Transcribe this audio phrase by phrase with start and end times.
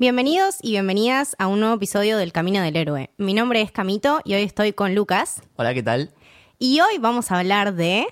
[0.00, 3.10] Bienvenidos y bienvenidas a un nuevo episodio del Camino del Héroe.
[3.16, 5.42] Mi nombre es Camito y hoy estoy con Lucas.
[5.56, 6.12] Hola, ¿qué tal?
[6.56, 8.06] Y hoy vamos a hablar de...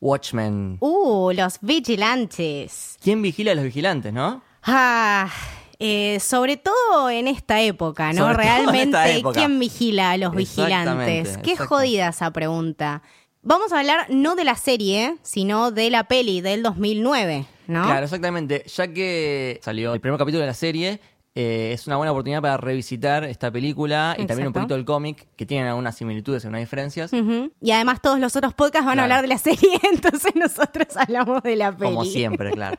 [0.00, 0.78] Watchmen.
[0.80, 2.96] Uh, los vigilantes.
[3.02, 4.42] ¿Quién vigila a los vigilantes, no?
[4.62, 5.30] Ah,
[5.78, 8.28] eh, sobre todo en esta época, ¿no?
[8.28, 9.38] Sobre Realmente, época.
[9.38, 11.36] ¿quién vigila a los vigilantes?
[11.42, 13.02] Qué jodida esa pregunta.
[13.42, 17.84] Vamos a hablar no de la serie, sino de la peli del 2009, ¿no?
[17.84, 18.64] Claro, exactamente.
[18.74, 20.98] Ya que salió el primer capítulo de la serie,
[21.38, 25.28] eh, es una buena oportunidad para revisitar esta película y también un poquito del cómic,
[25.36, 27.12] que tienen algunas similitudes y algunas diferencias.
[27.12, 31.42] Y además todos los otros podcasts van a hablar de la serie, entonces nosotros hablamos
[31.42, 31.90] de la peli.
[31.90, 32.78] Como siempre, claro.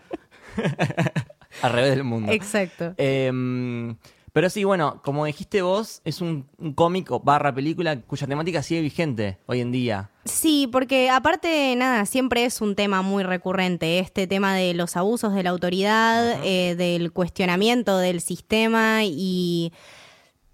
[1.62, 2.32] Al revés del mundo.
[2.32, 2.96] Exacto.
[2.98, 3.96] Em,
[4.38, 8.62] pero sí, bueno, como dijiste vos, es un, un cómic o barra película cuya temática
[8.62, 10.12] sigue vigente hoy en día.
[10.26, 15.34] Sí, porque aparte, nada, siempre es un tema muy recurrente, este tema de los abusos
[15.34, 19.74] de la autoridad, eh, del cuestionamiento del sistema y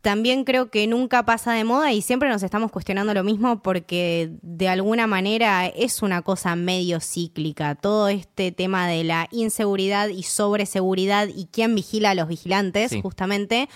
[0.04, 4.30] también creo que nunca pasa de moda y siempre nos estamos cuestionando lo mismo porque
[4.42, 7.74] de alguna manera es una cosa medio cíclica.
[7.76, 13.02] Todo este tema de la inseguridad y sobreseguridad y quién vigila a los vigilantes, Sí.
[13.02, 13.70] justamente,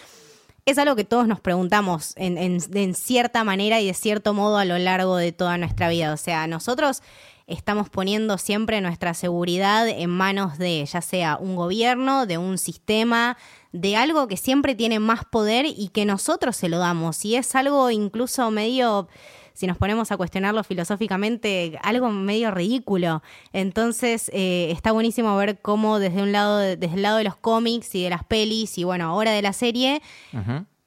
[0.65, 4.57] es algo que todos nos preguntamos en, en- en cierta manera y de cierto modo
[4.57, 6.11] a lo largo de toda nuestra vida.
[6.13, 7.01] O sea, nosotros
[7.47, 13.37] estamos poniendo siempre nuestra seguridad en manos de ya sea un gobierno, de un sistema,
[13.71, 17.23] de algo que siempre tiene más poder y que nosotros se lo damos.
[17.23, 19.07] Y es algo incluso medio,
[19.53, 23.23] si nos ponemos a cuestionarlo filosóficamente, algo medio ridículo.
[23.53, 27.95] Entonces eh, está buenísimo ver cómo desde un lado, desde el lado de los cómics
[27.95, 30.01] y de las pelis y bueno, ahora de la serie,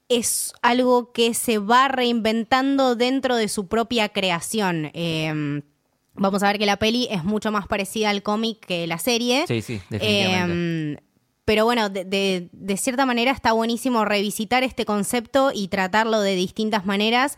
[0.09, 4.91] es algo que se va reinventando dentro de su propia creación.
[4.93, 5.63] Eh,
[6.13, 9.45] vamos a ver que la peli es mucho más parecida al cómic que la serie.
[9.47, 10.99] Sí, sí, definitivamente.
[11.01, 11.03] Eh,
[11.45, 16.35] pero bueno, de, de- de cierta manera está buenísimo revisitar este concepto y tratarlo de
[16.35, 17.37] distintas maneras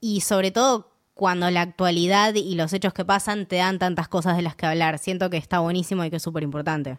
[0.00, 4.36] y sobre todo cuando la actualidad y los hechos que pasan te dan tantas cosas
[4.36, 4.98] de las que hablar.
[4.98, 6.96] Siento que está buenísimo y que es súper importante.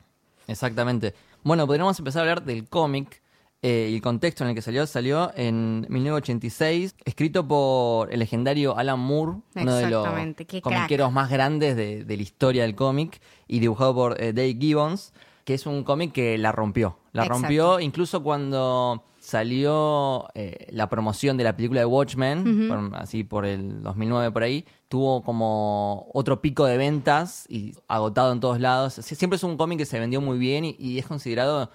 [0.48, 1.14] Exactamente.
[1.44, 3.22] Bueno, podríamos empezar a hablar del cómic
[3.64, 4.86] eh, y el contexto en el que salió.
[4.86, 10.04] Salió en 1986, escrito por el legendario Alan Moore, uno de los
[10.62, 15.14] comiqueros más grandes de, de la historia del cómic, y dibujado por eh, Dave Gibbons,
[15.46, 16.98] que es un cómic que la rompió.
[17.14, 17.42] La Exacto.
[17.42, 23.46] rompió incluso cuando salió eh, la promoción de la película de Watchmen, por- así por
[23.46, 28.98] el 2009 por ahí, tuvo como otro pico de ventas y agotado en todos lados.
[29.00, 31.72] Sie- Siempre es un cómic que se vendió muy bien y, y es considerado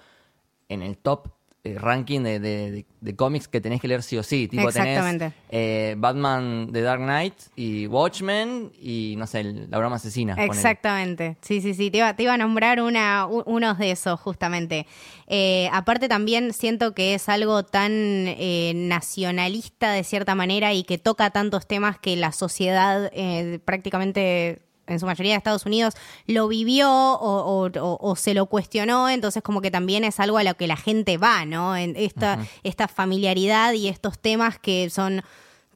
[0.67, 1.29] en el top
[1.65, 4.47] eh, ranking de, de- de- de cómics que tenés que leer sí o sí.
[4.47, 5.19] Tipo, Exactamente.
[5.31, 10.35] tenés eh, Batman The Dark Knight y Watchmen y, no sé, el- La broma asesina.
[10.35, 10.53] ponele.
[10.53, 14.19] Exactamente, sí, sí, sí, te iba, te iba a nombrar una, u- unos de esos
[14.21, 14.87] justamente.
[15.27, 20.97] Eh, aparte también siento que es algo tan eh, nacionalista de cierta manera y que
[20.97, 23.11] toca tantos temas que la sociedad
[23.65, 25.93] prácticamente en su mayoría de Estados Unidos
[26.27, 30.37] lo vivió o, o- o- o se lo cuestionó, entonces como que también es algo
[30.37, 31.75] a lo que la gente va, ¿no?
[31.77, 35.21] En esta, esta familiaridad y estos temas que son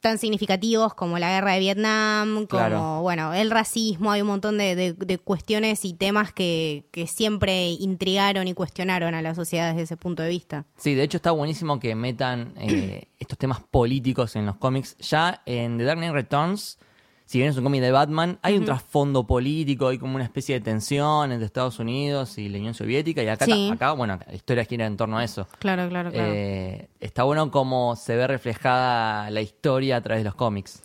[0.01, 2.99] tan significativos como la guerra de Vietnam, como, Claro.
[3.01, 7.67] bueno, el racismo, hay un montón de, de- de cuestiones y temas que, que siempre
[7.69, 10.65] intrigaron y cuestionaron a la sociedad desde ese punto de vista.
[10.75, 14.97] Sí, de hecho está buenísimo que metan eh, estos temas políticos en los cómics.
[14.97, 16.79] Ya en The Dark Knight Returns,
[17.25, 20.55] si bien es un cómic de Batman, hay un trasfondo político, hay como una especie
[20.55, 23.23] de tensión entre Estados Unidos y la Unión Soviética.
[23.23, 23.69] Y acá, Sí.
[23.73, 25.47] acá bueno, la historia gira en torno a eso.
[25.59, 30.35] Claro, claro, Eh, está bueno cómo se ve reflejada la historia a través de los
[30.35, 30.81] cómics.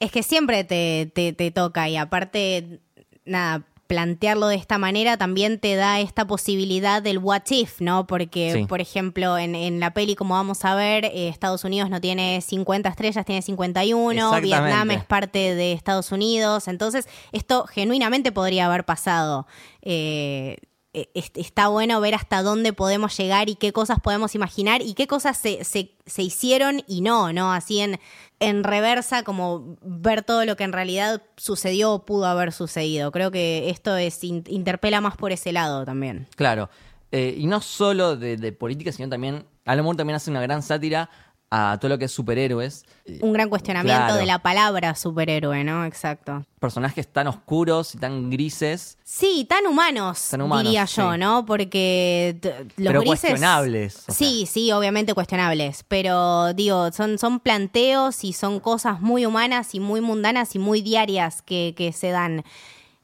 [0.00, 2.80] Es que siempre te, te, te toca y aparte,
[3.26, 8.06] nada, plantearlo de esta manera también te da esta posibilidad del what if, ¿no?
[8.06, 8.64] Porque, Sí.
[8.66, 12.40] por ejemplo, en, en la peli, como vamos a ver, eh, Estados Unidos no tiene
[12.40, 14.46] 50 estrellas, tiene 51, Exactamente.
[14.46, 19.48] Vietnam es parte de Estados Unidos, entonces esto genuinamente podría haber pasado.
[19.82, 20.58] Eh,
[20.92, 25.06] es- está bueno ver hasta dónde podemos llegar y qué cosas podemos imaginar y qué
[25.08, 27.52] cosas se, se, se hicieron y no, ¿no?
[27.52, 27.98] Así en,
[28.40, 33.12] en reversa, como ver todo lo que en realidad sucedió o pudo haber sucedido.
[33.12, 36.26] Creo que esto es in- interpela más por ese lado también.
[36.36, 36.70] Claro.
[37.12, 39.44] Eh, y no solo de, de política, sino también.
[39.66, 41.10] Alan Moore también hace una gran sátira
[41.52, 42.84] a todo lo que es superhéroes.
[43.06, 44.14] Eh, Un gran cuestionamiento Claro.
[44.20, 45.84] de la palabra superhéroe, ¿no?
[45.84, 46.44] Exacto.
[46.60, 51.16] Personajes tan oscuros y tan grises, Sí, tan humanos, Tan humanos, diría yo.
[51.16, 51.44] ¿no?
[51.46, 52.38] Porque
[52.76, 53.20] los pero grises...
[53.30, 53.96] cuestionables.
[53.96, 54.14] o sea.
[54.14, 59.80] Sí, sí, obviamente cuestionables, pero digo, son, son planteos y son cosas muy humanas y
[59.80, 62.44] muy mundanas y muy diarias que, que se dan.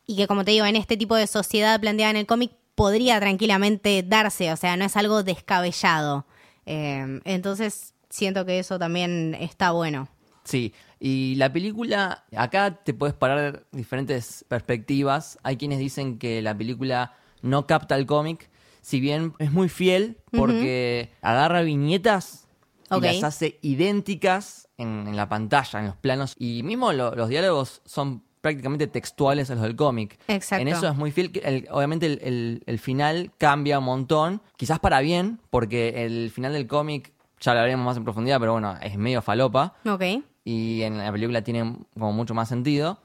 [0.06, 3.18] Y que como te digo, en este tipo de sociedad planteada en el cómic podría
[3.18, 6.26] tranquilamente darse, o sea, no es algo descabellado.
[6.66, 10.08] Eh, entonces, siento que eso también está bueno.
[10.44, 15.38] Sí, y la película, acá te puedes parar diferentes perspectivas.
[15.42, 18.48] Hay quienes dicen que la película no capta el cómic,
[18.80, 22.46] si bien es muy fiel porque agarra viñetas
[22.90, 26.34] y las hace idénticas en, en la pantalla, en los planos.
[26.38, 30.18] Y mismo lo- los diálogos son prácticamente textuales a los del cómic.
[30.28, 30.62] Exacto.
[30.62, 31.32] En eso es muy fiel.
[31.42, 36.52] el- obviamente el, el- el final cambia un montón, quizás para bien, porque el final
[36.52, 40.02] del cómic, ya lo hablaremos más en profundidad, pero bueno, es medio falopa Ok.
[40.44, 42.98] y en la película tiene como mucho más sentido.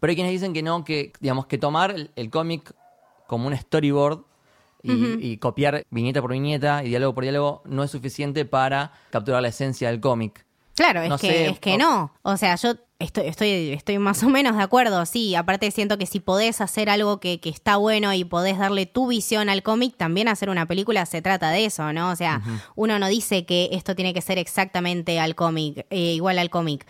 [0.00, 2.74] Pero hay quienes dicen que no, que digamos que tomar el, el cómic
[3.26, 4.24] como un storyboard
[4.82, 4.92] y,
[5.32, 9.48] y copiar viñeta por viñeta y diálogo por diálogo no es suficiente para capturar la
[9.48, 10.44] esencia del cómic.
[10.74, 12.12] Claro, es que, sé, es que no.
[12.22, 15.34] O sea, yo estoy, estoy, estoy más o menos de acuerdo, sí.
[15.34, 19.08] Aparte siento que si podés hacer algo que, que está bueno y podés darle tu
[19.08, 22.10] visión al cómic, también hacer una película se trata de eso, ¿no?
[22.10, 22.42] O sea,
[22.74, 26.86] uno no dice que esto tiene que ser exactamente al cómic, eh, igual al cómic.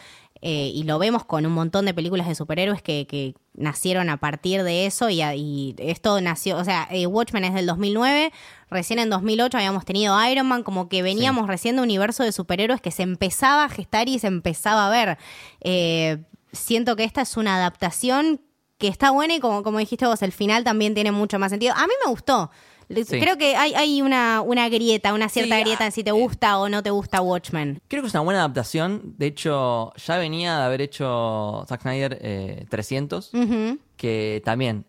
[0.48, 4.18] Eh, y lo vemos con un montón de películas de superhéroes que, que nacieron a
[4.18, 8.32] partir de eso y, y esto nació, o sea, eh, Watchmen es del 2009,
[8.70, 12.30] recién en 2008 habíamos tenido Iron Man, como que veníamos recién de un universo de
[12.30, 15.18] superhéroes que se empezaba a gestar y se empezaba a ver.
[15.62, 16.22] Eh,
[16.52, 18.40] siento que esta es una adaptación
[18.78, 21.74] que está buena y como, como dijiste vos, el final también tiene mucho más sentido.
[21.76, 22.52] A mí me gustó.
[22.88, 23.18] Sí.
[23.18, 26.12] Creo que hay, hay una, una grieta, una cierta Sí, grieta ah, en si te
[26.12, 27.80] gusta o no te gusta Watchmen.
[27.88, 29.14] Creo que es una buena adaptación.
[29.18, 33.78] De hecho, ya venía de haber hecho Zack Snyder eh, 300, Ujú.
[33.96, 34.84] que también,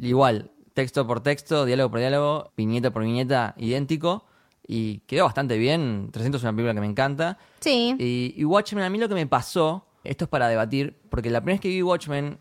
[0.00, 4.24] igual, texto por texto, diálogo por diálogo, viñeta por viñeta, idéntico.
[4.66, 6.08] Y quedó bastante bien.
[6.12, 7.36] 300 es una película que me encanta.
[7.60, 7.94] Sí.
[7.98, 11.40] Y, y Watchmen, a mí lo que me pasó, esto es para debatir, porque la
[11.40, 12.38] primera vez que vi Watchmen,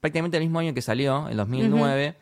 [0.00, 2.16] prácticamente el mismo año que salió, el 2009,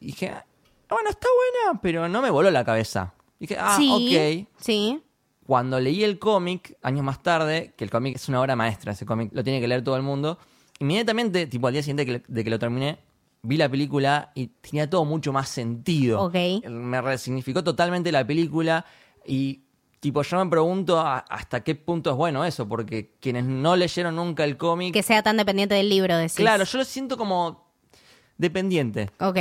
[0.00, 0.44] dije, "Ah,
[0.88, 1.26] bueno, está
[1.64, 3.12] buena, pero no me voló la cabeza.
[3.38, 4.46] Dije, ah, sí.
[4.48, 4.60] ok.
[4.60, 5.02] Sí.
[5.46, 9.06] Cuando leí el cómic, años más tarde, que el cómic es una obra maestra, ese
[9.06, 10.38] cómic lo tiene que leer todo el mundo,
[10.80, 12.98] inmediatamente, tipo al día siguiente de que lo terminé,
[13.42, 16.22] vi la película y tenía todo mucho más sentido.
[16.22, 16.34] Ok.
[16.68, 18.84] Me resignificó totalmente la película
[19.24, 19.62] y
[20.00, 24.16] tipo yo me pregunto a- hasta qué punto es bueno eso, porque quienes no leyeron
[24.16, 26.34] nunca el cómic, Que sea tan dependiente del libro, decís.
[26.36, 27.70] claro, yo lo siento como
[28.36, 29.10] dependiente.
[29.20, 29.38] Ok.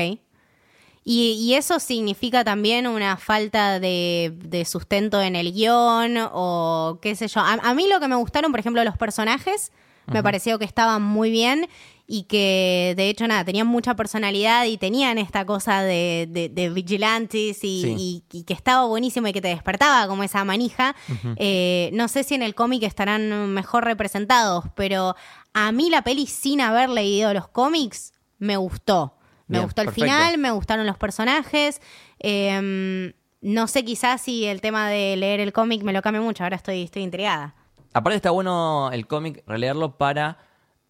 [1.08, 7.16] Y, y eso significa también una falta de, de sustento en el guion o qué
[7.16, 7.42] sé yo.
[7.42, 9.72] A, a mí lo que me gustaron, por ejemplo, los personajes,
[10.08, 11.68] me pareció que estaban muy bien
[12.08, 16.70] y que de hecho nada, tenían mucha personalidad y tenían esta cosa de, de, de
[16.70, 17.96] vigilantes y, Sí.
[17.98, 20.96] y- y que estaba buenísimo y que te despertaba como esa manija.
[21.38, 25.16] Eh, no sé si en el cómic estarán mejor representados, pero
[25.54, 29.15] a mí la peli sin haber leído los cómics me gustó.
[29.48, 30.06] Me Bien, gustó el perfecto.
[30.06, 31.82] final, me gustaron los personajes.
[32.20, 36.44] eh, no sé quizás si el tema de leer el cómic me lo cambia mucho,
[36.44, 37.54] ahora estoy, estoy intrigada.
[37.94, 40.40] Aparte está bueno el cómic releerlo para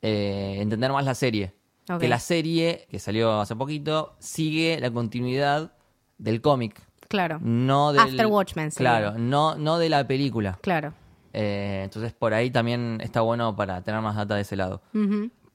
[0.02, 1.54] eh, entender más la serie.
[2.00, 5.74] Que la serie, que salió hace poquito, sigue la continuidad
[6.18, 6.82] del cómic.
[7.10, 8.90] Claro, No del, After Watchmen sería.
[9.00, 10.58] Claro, no, no de la película.
[10.62, 10.94] claro.
[11.34, 14.82] Eh, entonces por ahí también está bueno para tener más data de ese lado.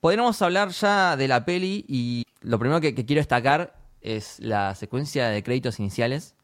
[0.01, 4.75] Podríamos hablar ya de la peli y lo primero que, que quiero destacar es la
[4.75, 6.35] secuencia de créditos iniciales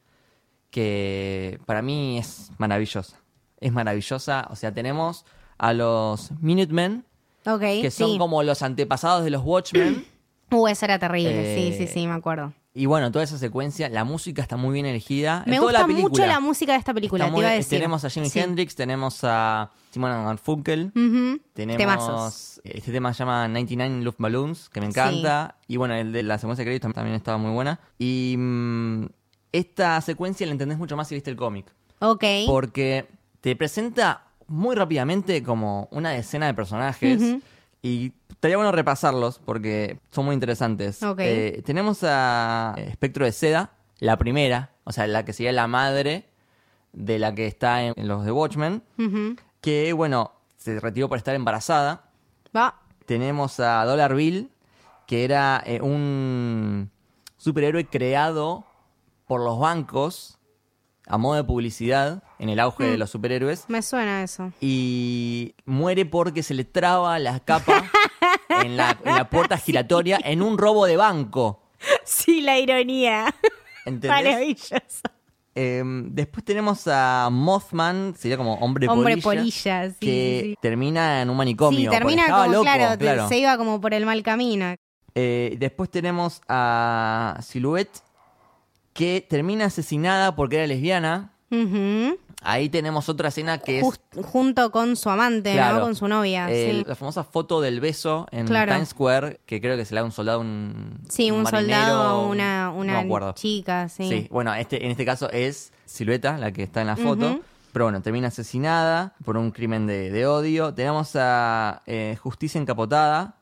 [0.71, 3.17] que para mí es maravillosa.
[3.61, 5.25] Es maravillosa, o sea, tenemos
[5.57, 7.05] a los Minutemen,
[7.47, 8.19] Ok, que son sí.
[8.19, 10.05] como los antepasados de los Watchmen.
[10.49, 12.53] Uh, eso era terrible, Eh, sí, sí, sí, me acuerdo.
[12.79, 15.43] Y bueno, toda esa secuencia, la música está muy bien elegida.
[15.47, 17.49] en Me toda gusta la mucho la música de esta película, Está te muy- iba
[17.51, 17.79] a decir.
[17.79, 18.39] Tenemos a Jimi Sí.
[18.39, 21.41] Hendrix, tenemos a Simon Garfunkel, Ujú.
[21.55, 22.61] tenemos Temazos.
[22.65, 26.65] este tema se llama 99 Luftballons, que me encanta, y bueno, el de la secuencia
[26.65, 27.81] de créditos también estaba muy buena.
[27.99, 29.07] Y mm,
[29.53, 31.65] esta secuencia la entendés mucho más si viste el cómic,
[32.01, 32.25] Ok.
[32.47, 33.07] porque
[33.41, 37.41] te presenta muy rápidamente como una decena de personajes Ujú.
[37.81, 41.01] y estaría bueno repasarlos porque son muy interesantes.
[41.19, 46.29] Eh, tenemos a Espectro de Seda, la primera, o sea, la que sería la madre
[46.93, 48.83] de la que está en, en los de Watchmen,
[49.61, 52.11] que bueno, se retiró por estar embarazada.
[52.57, 52.81] Va.
[53.07, 54.51] Tenemos a Dollar Bill,
[55.07, 56.91] que era eh, un
[57.37, 58.65] superhéroe creado
[59.27, 60.39] por los bancos
[61.07, 62.91] a modo de publicidad en el auge Mm.
[62.91, 64.53] de los superhéroes Me suena eso.
[64.61, 67.85] y muere porque se le traba la capa
[68.65, 71.63] en la, en la puerta giratoria en un robo de banco.
[72.05, 73.35] Sí, la ironía.
[73.85, 74.11] ¿Entendés?
[74.11, 75.03] Maravilloso.
[75.59, 81.23] Eh, después tenemos a Mothman, sería como hombre, Hombre polilla, polilla, sí, que sí, termina
[81.23, 81.91] en un manicomio.
[81.91, 83.29] Sí, termina como, loco, claro, claro.
[83.29, 84.75] se iba como por el mal camino.
[85.15, 88.03] Eh, después tenemos a Silhouette,
[88.97, 91.33] que termina asesinada porque era lesbiana.
[92.43, 95.77] Ahí tenemos otra escena que es junto con su amante, Claro.
[95.79, 95.83] ¿no?
[95.85, 96.49] Con su novia.
[96.49, 96.85] sí.
[96.87, 98.73] la famosa foto del beso en Claro.
[98.73, 102.03] Times Square, que creo que se le da un soldado, un Sí, un, marinero, soldado
[102.03, 104.09] a una, una chica, sí.
[104.09, 107.41] Sí, bueno, este, en este caso es Silueta, la que está en la foto.
[107.73, 110.73] Pero bueno, termina asesinada por un crimen de, de odio.
[110.73, 113.37] Tenemos a eh, Justicia Encapotada,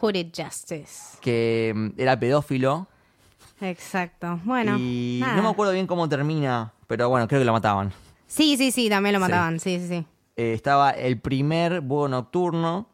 [0.00, 1.18] Hooded Justice.
[1.20, 2.88] que mm, era pedófilo.
[3.60, 4.40] Exacto.
[4.44, 4.76] Bueno.
[4.78, 5.36] y nada.
[5.36, 7.92] no me acuerdo bien cómo termina, pero bueno, creo que lo mataban.
[8.26, 9.58] Sí, sí, sí, también lo mataban.
[9.60, 10.06] Sí, sí, sí.
[10.36, 12.88] Eh, estaba el primer búho nocturno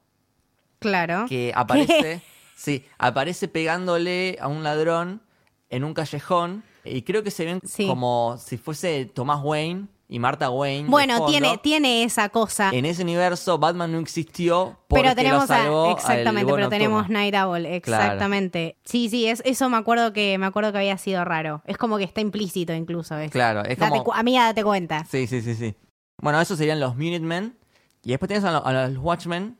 [0.78, 1.26] Claro.
[1.28, 2.23] que aparece,
[2.57, 5.23] sí, aparece pegándole a un ladrón
[5.71, 7.87] en un callejón y creo que se ven Sí.
[7.87, 10.90] como si fuese Thomas Wayne y Martha Wayne.
[10.90, 12.69] Bueno, tiene, tiene esa cosa.
[12.71, 17.09] En ese universo Batman no existió porque Pero tenemos lo salvó a, exactamente, pero tenemos.
[17.09, 18.76] Night Owl, exactamente.
[18.85, 21.62] Sí, sí, es, eso me acuerdo que me acuerdo que había sido raro.
[21.66, 23.16] Es como que está implícito incluso.
[23.16, 23.31] ¿ves?
[23.31, 24.12] Claro, es Date como...
[24.12, 25.07] amiga, date cuenta.
[25.07, 25.75] Sí, sí, sí, sí.
[26.21, 27.57] Bueno, esos serían los Minutemen.
[28.04, 29.57] Y después tenés a, lo- a los Watchmen,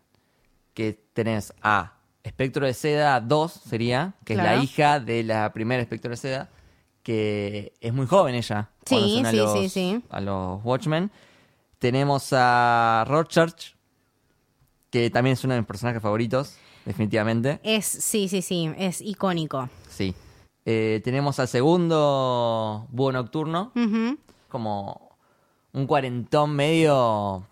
[0.75, 1.95] que tenés a
[2.25, 6.51] Espectro de Seda 2, sería, que es la hija de la primera Espectro de Seda,
[7.03, 8.71] que es muy joven ella.
[8.87, 10.03] Sí, sí, los- sí, sí.
[10.11, 11.11] A los Watchmen.
[11.79, 13.73] Tenemos a Rorschach,
[14.91, 17.59] que también es uno de mis personajes favoritos, definitivamente.
[17.65, 19.69] Es, sí, sí, sí, es icónico.
[19.89, 20.15] Sí.
[20.65, 23.73] Eh, tenemos al segundo Búho Nocturno,
[24.49, 25.17] como
[25.73, 27.45] un cuarentón medio.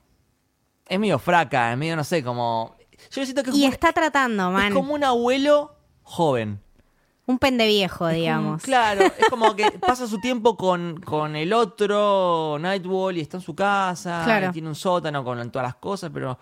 [0.87, 2.77] Es medio fraca, es medio, no sé, como.
[3.11, 6.61] Yo siento que es, Y como, está tratando, es como un abuelo joven.
[7.27, 8.63] Un pendeviejo, digamos.
[8.63, 13.43] claro, es como que pasa su tiempo con, con el otro Nightwall y está en
[13.43, 14.23] su casa.
[14.25, 14.49] Claro.
[14.49, 16.39] y tiene un sótano con todas las cosas, pero.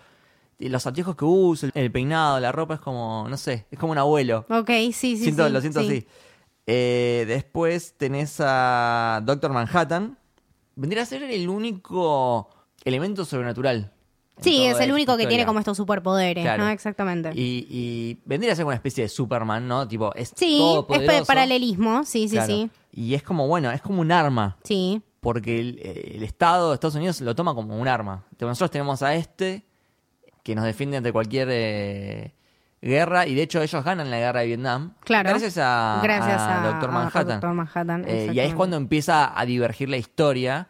[0.59, 3.91] los anteojos que usa, el, el peinado, la ropa es como, no sé, es como
[3.91, 4.45] un abuelo.
[4.49, 5.53] Ok, sí, sí, Siento- sí.
[5.53, 5.87] lo siento sí.
[5.87, 6.07] así.
[6.65, 10.17] Eh, después tenés a Doctor Manhattan.
[10.75, 12.49] Vendría a ser el único
[12.83, 13.91] elemento sobrenatural.
[14.41, 16.63] Sí, es el único que tiene como estos superpoderes, Claro.
[16.63, 16.69] ¿no?
[16.69, 17.31] Exactamente.
[17.35, 19.87] Y, y vendría a ser una especie de Superman, ¿no?
[19.87, 21.25] Tipo, es sí, todo es poderoso.
[21.25, 22.47] paralelismo, sí, sí, Claro.
[22.47, 22.69] sí.
[22.91, 24.57] Y es como, bueno, es como un arma.
[24.63, 25.79] Sí, Porque el,
[26.15, 28.23] el Estado de Estados Unidos lo toma como un arma.
[28.39, 29.65] Nosotros tenemos a este
[30.43, 32.33] que nos defiende ante cualquier eh,
[32.81, 33.27] guerra.
[33.27, 34.93] Y de hecho, ellos ganan la guerra de Vietnam.
[35.03, 35.29] claro.
[35.29, 37.27] Gracias a, Gracias a a, Doctor a Manhattan.
[37.27, 40.67] Doctor Manhattan, Eh, y ahí es cuando empieza a divergir la historia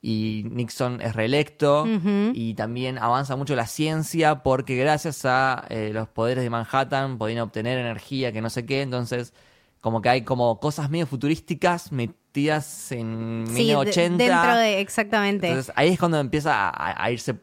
[0.00, 1.86] y Nixon es reelecto
[2.32, 7.40] y también avanza mucho la ciencia porque gracias a eh, los poderes de Manhattan podían
[7.40, 9.34] obtener energía que no sé qué, entonces
[9.80, 14.24] como que hay como cosas medio futurísticas metidas en Sí, de- 1980.
[14.24, 15.48] dentro de, exactamente.
[15.48, 17.34] Entonces ahí es cuando empieza a, a irse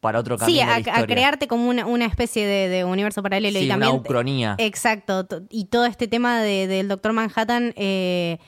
[0.00, 3.22] para otro camino Sí, de la a, crearte como una, una especie de, de universo
[3.22, 4.54] paralelo Sí, y una ucronía.
[4.58, 8.38] Exacto, to- y todo este tema de- del Doctor Manhattan, eh,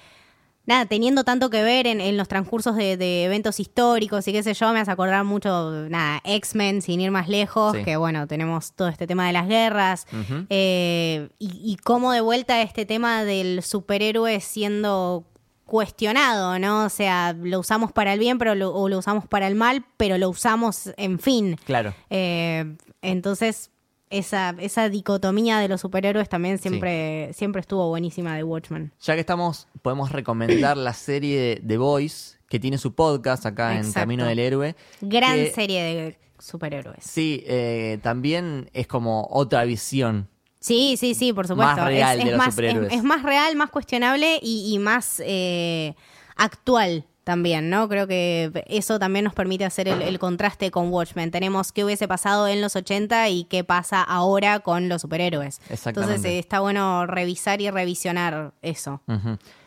[0.67, 4.43] nada, teniendo tanto que ver en, en los transcursos de, de eventos históricos y qué
[4.43, 7.85] sé yo, me hace acordar mucho, nada, X-Men, sin ir más lejos, Sí.
[7.85, 10.07] que bueno, tenemos todo este tema de las guerras,
[10.51, 15.25] eh, y, y cómo de vuelta este tema del superhéroe siendo
[15.65, 16.85] cuestionado, ¿no?
[16.85, 19.85] O sea, lo usamos para el bien pero lo, o lo usamos para el mal,
[19.97, 21.57] pero lo usamos en fin.
[21.65, 21.93] Claro.
[22.09, 23.71] Eh, entonces,
[24.11, 28.93] esa, esa dicotomía de los superhéroes también siempre, siempre estuvo buenísima de Watchmen.
[29.01, 33.93] Ya que estamos, podemos recomendar la serie The Voice, que tiene su podcast acá en.
[33.93, 34.77] Camino del Héroe.
[35.01, 37.03] Gran que- serie de superhéroes.
[37.05, 40.29] Sí, eh, también es como otra visión.
[40.61, 41.77] Sí, sí, sí, por supuesto.
[41.77, 42.93] Más real es, de es los más, superhéroes.
[42.93, 45.95] Es, es más real, más cuestionable y, y más eh,
[46.37, 47.89] actual también, ¿no?
[47.89, 51.33] Creo que eso también nos permite hacer el, el contraste con Watchmen.
[51.33, 55.61] Tenemos qué hubiese pasado en los 80 y qué pasa ahora con los superhéroes.
[55.69, 56.15] Exactamente.
[56.15, 59.03] Entonces está bueno revisar y revisionar eso.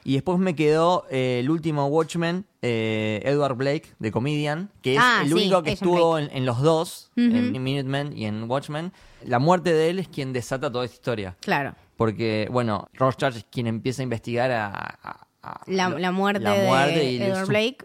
[0.05, 5.01] Y después me quedó eh, el último Watchmen, eh, Edward Blake, de Comedian, que es
[5.03, 8.93] Ah, el sí, único que estuvo en, en los dos, en Minutemen y en Watchmen.
[9.25, 11.35] La muerte de él es quien desata toda esta historia.
[11.41, 11.75] Claro.
[11.97, 14.67] Porque, bueno, Rorschach es quien empieza a investigar a,
[15.03, 17.77] a- a- La- muerte de Edward Blake,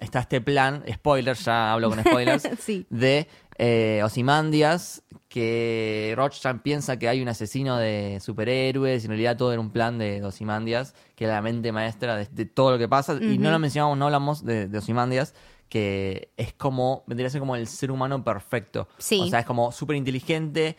[0.00, 2.86] está este plan, spoiler, ya hablo con spoilers, Sí.
[2.90, 9.36] de eh, Ozymandias, que Rorschach piensa que hay un asesino de superhéroes, y en realidad
[9.36, 12.78] todo era un plan de Ozymandias, que era la mente maestra de, de todo lo
[12.78, 15.34] que pasa, y no lo mencionamos, no hablamos de, de Ozymandias,
[15.68, 18.88] que es como, vendría a ser como el ser humano perfecto.
[18.98, 19.20] Sí.
[19.22, 20.76] O sea, es como súper inteligente,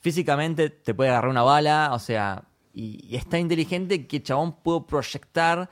[0.00, 2.44] físicamente te puede agarrar una bala, o sea,
[2.74, 5.68] y, y es tan inteligente que Chabón pudo proyectar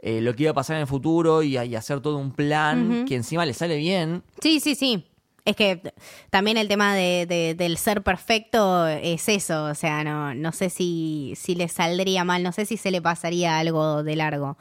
[0.00, 3.04] eh, lo que iba a pasar en el futuro y, y hacer todo un plan
[3.06, 4.22] que encima le sale bien.
[4.40, 5.06] Sí, sí, sí.
[5.44, 5.80] Es que
[6.28, 10.68] también el tema de, de- del ser perfecto es eso, o sea, no, no sé
[10.70, 14.58] si, si le saldría mal, no sé si se le pasaría algo de largo.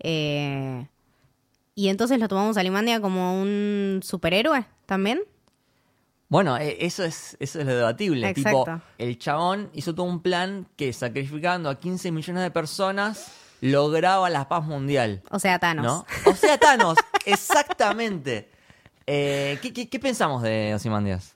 [0.00, 0.86] Eh,
[1.74, 5.20] y entonces lo tomamos a Limandia como un superhéroe también.
[6.28, 8.28] Bueno, e- eso es, eso es lo debatible.
[8.28, 8.64] Exacto.
[8.64, 14.28] Tipo, el chabón hizo todo un plan que sacrificando a 15 millones de personas lograba
[14.30, 15.22] la paz mundial.
[15.30, 15.84] O sea, Thanos.
[15.84, 16.06] ¿No?
[16.30, 18.50] O sea, Thanos, exactamente.
[19.06, 21.34] Eh, ¿qué, qué, qué pensamos de Ozymandias?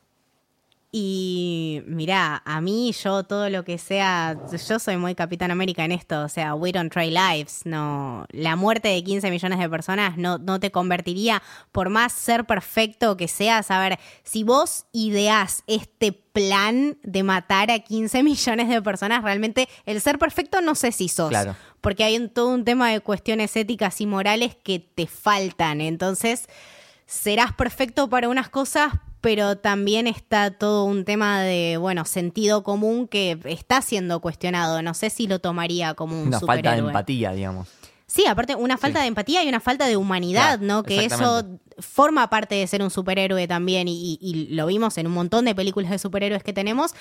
[0.95, 4.37] Y mirá, a mí yo todo lo que sea,
[4.69, 8.57] yo soy muy Capitán América en esto, o sea, we don't try lives, no, la
[8.57, 13.27] muerte de 15 millones de personas no, no te convertiría, por más ser perfecto que
[13.27, 19.25] seas, a ver, si vos ideás este plan de matar a 15 millones de personas,
[19.25, 21.57] realmente el ser perfecto no sé si sos, Claro.
[21.81, 26.49] porque hay un, todo un tema de cuestiones éticas y morales que te faltan, entonces
[27.07, 33.07] serás perfecto para unas cosas, pero también está todo un tema de, bueno, sentido común
[33.07, 34.83] que está siendo cuestionado.
[34.83, 37.69] No sé si lo tomaría como un Una falta de empatía, digamos.
[38.13, 39.05] Sí, aparte, una falta Sí.
[39.05, 40.83] de empatía y una falta de humanidad, ¿no?
[40.83, 41.45] Que eso
[41.79, 45.47] forma parte de ser un superhéroe también, y, y- y lo vimos en un montón
[45.47, 46.93] de películas de superhéroes que tenemos.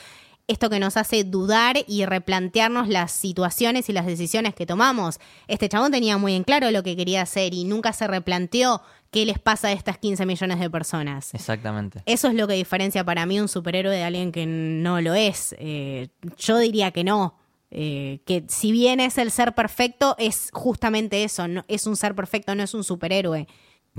[0.48, 5.20] Esto que nos hace dudar y replantearnos las situaciones y las decisiones que tomamos.
[5.50, 9.26] Este chabón tenía muy en claro lo que quería hacer y nunca se replanteó qué
[9.26, 11.34] les pasa a estas 15 millones de personas.
[11.34, 12.02] Exactamente.
[12.06, 15.54] Eso es lo que diferencia para mí un superhéroe de alguien que no lo es.
[15.60, 17.36] Eh, yo diría que no.
[17.72, 21.48] Eh, que si bien es el ser perfecto, es justamente eso.
[21.48, 23.48] No, es un ser perfecto, no es un superhéroe.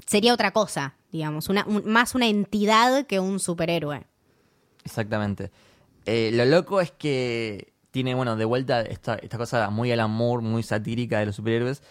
[0.06, 1.48] Sería otra cosa, digamos.
[1.48, 4.04] Una, un- más una entidad que un superhéroe.
[4.84, 5.50] Exactamente.
[6.06, 10.42] Eh, lo loco es que tiene, bueno, de vuelta esta, esta cosa muy al amor,
[10.42, 11.82] muy satírica de los superhéroes,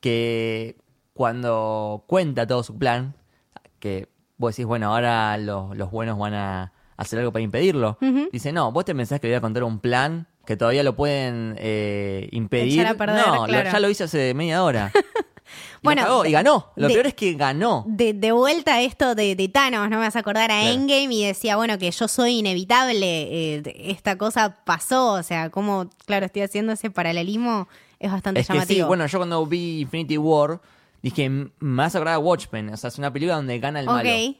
[0.00, 0.76] que
[1.14, 3.14] cuando cuenta todo su plan,
[3.78, 7.98] que vos decís, bueno, ahora los, los buenos van a hacer algo para impedirlo.
[8.32, 10.96] Dice, no, vos te pensás que le voy a contar un plan que todavía lo
[10.96, 12.86] pueden eh, impedir.
[12.86, 13.70] A perder, no, lo- claro.
[13.72, 14.92] ya lo hice hace media hora.
[15.82, 16.72] Y Bueno, y ganó.
[16.74, 17.84] Lo de- peor es que ganó.
[17.86, 20.74] De, de vuelta a esto de, de Thanos, no me vas a acordar a Claro.
[20.74, 25.88] Endgame y decía, bueno, que yo soy inevitable, eh, esta cosa pasó, o sea, como,
[26.04, 27.68] claro, estoy haciendo ese paralelismo,
[28.00, 28.78] es bastante Es que llamativo.
[28.80, 30.60] sí, bueno, yo cuando vi Infinity War
[31.02, 32.70] dije, "M- me vas a acordar a Watchmen.
[32.70, 34.08] O sea, es una película donde gana el malo.
[34.10, 34.36] Ok,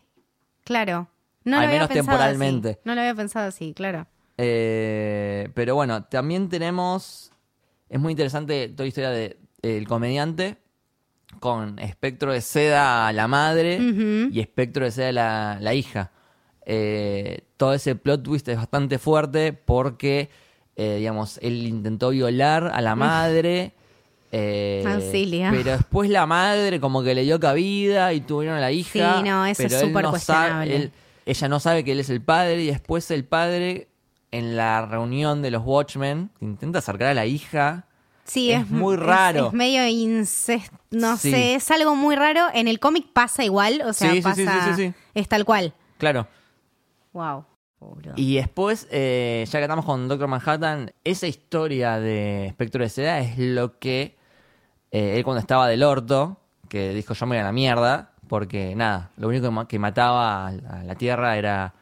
[0.65, 1.07] claro.
[1.45, 2.69] No Al lo había menos pensado temporalmente.
[2.71, 2.79] así.
[2.85, 4.07] No lo había pensado así, claro.
[4.39, 7.33] Eh, pero bueno, también tenemos.
[7.89, 10.57] Es muy interesante toda la historia de- del comediante
[11.41, 13.79] con espectro de seda a la madre
[14.33, 16.11] y espectro de seda a la, la hija.
[16.65, 20.31] Eh, todo ese plot twist es bastante fuerte porque,
[20.77, 23.73] eh, digamos, él intentó violar a la madre.
[24.33, 25.49] eh, Auxilio.
[25.53, 29.17] pero después la madre como que le dio cabida y tuvieron a la hija.
[29.19, 30.73] Sí, no, eso es pero súper no cuestionable.
[30.73, 30.93] sabe- él-
[31.27, 33.89] ella no sabe que él es el padre y después el padre
[34.31, 37.87] en la reunión de los Watchmen intenta acercar a la hija.
[38.25, 39.49] Sí, Es es, muy raro.
[39.49, 41.31] Es, medio incesto, no Sí.
[41.31, 42.47] sé, es algo muy raro.
[42.55, 44.95] En el cómic pasa igual, o sea, Sí, pasa, sí, sí, sí, sí.
[45.15, 45.73] es tal cual.
[45.99, 46.27] Claro.
[47.13, 47.45] Wow.
[48.17, 53.21] Y después, eh, ya que estamos con Doctor Manhattan, esa historia de Espectro de Seda
[53.21, 54.17] es lo que
[54.91, 58.75] eh, él cuando estaba del orto, que dijo yo me voy a la mierda, porque
[58.75, 61.75] nada, lo único que, ma- que mataba a la Tierra era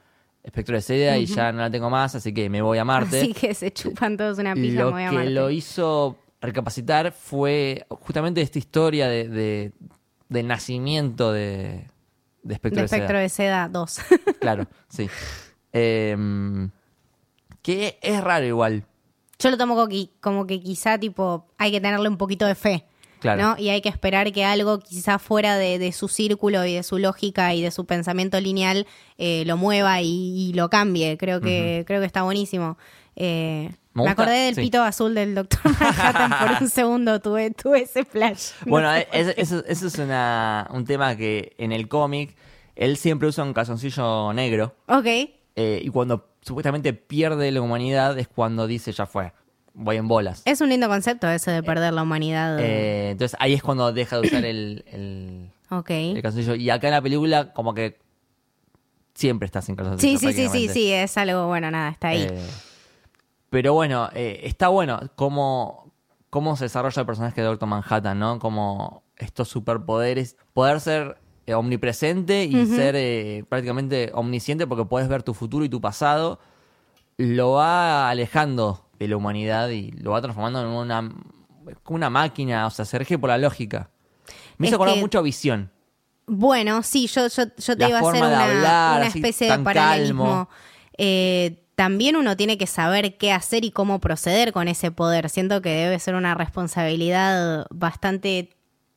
[0.44, 3.18] Espectro de Seda y ya no la tengo más, así que me voy a Marte.
[3.22, 5.30] Así que se chupan todos una pija, lo me voy a que Marte.
[5.30, 9.72] lo hizo recapacitar fue justamente esta historia de,
[10.28, 11.88] de- nacimiento de,
[12.42, 13.98] de Espectro de espectro de seda 2.
[14.40, 15.08] Claro, sí.
[15.72, 16.70] Em,
[17.62, 18.84] que es raro igual.
[19.38, 22.54] Yo lo tomo como que, como que quizá, tipo, hay que tenerle un poquito de
[22.54, 22.84] fe.
[23.24, 23.40] Claro.
[23.42, 23.56] ¿no?
[23.58, 26.98] Y hay que esperar que algo quizá fuera de, de su círculo y de su
[26.98, 31.16] lógica y de su pensamiento lineal eh, lo mueva y, y lo cambie.
[31.16, 32.76] Creo que, creo que está buenísimo.
[33.16, 34.60] Eh, Me acordé del sí.
[34.60, 38.50] pito azul del Doctor Manhattan por un segundo, tuve, tuve ese flash.
[38.66, 39.40] No Bueno, sé eh, qué.
[39.40, 42.36] eso, eso es una, un tema que en el cómic
[42.76, 48.28] él siempre usa un calzoncillo negro Ok, eh, y cuando supuestamente pierde la humanidad es
[48.28, 49.32] cuando dice ya fue,
[49.74, 50.42] voy en bolas.
[50.44, 52.58] es un lindo concepto ese de perder la humanidad.
[52.60, 55.90] Eh, entonces ahí es cuando deja de usar el, el, ok.
[55.90, 56.54] el calzoncillo.
[56.54, 57.98] Y acá en la película como que
[59.14, 60.18] siempre está sin calzoncillo.
[60.18, 62.22] Sí, sí, sí, sí, sí, es algo, bueno, nada, está ahí.
[62.22, 62.46] Eh,
[63.50, 65.92] pero bueno, eh, está bueno cómo,
[66.30, 68.38] cómo se desarrolla el personaje de Doctor Manhattan, ¿no?
[68.38, 71.18] Como estos superpoderes, poder ser
[71.54, 76.40] omnipresente y ser prácticamente omnisciente porque puedes ver tu futuro y tu pasado,
[77.18, 81.10] lo va alejando de la humanidad y lo va transformando en una,
[81.82, 83.90] como una máquina, o sea, se rige por la lógica.
[84.58, 85.70] Me hizo acordar que- mucho a Visión.
[86.26, 89.50] Bueno, sí, yo, yo, yo te La iba a hacer una, hablar, una así, especie
[89.50, 90.48] de paralelismo.
[90.96, 95.28] Eh, también uno tiene que saber qué hacer y cómo proceder con ese poder.
[95.28, 98.50] Siento que debe ser una responsabilidad bastante